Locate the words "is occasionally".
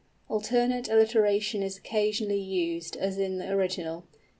1.61-2.39